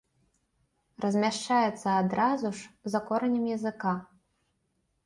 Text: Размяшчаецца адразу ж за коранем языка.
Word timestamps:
Размяшчаецца 1.05 1.89
адразу 2.01 2.47
ж 2.61 2.93
за 2.95 2.99
коранем 3.13 3.45
языка. 3.57 3.93